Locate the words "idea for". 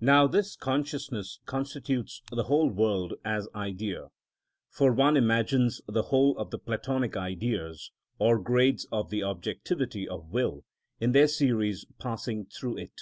3.54-4.92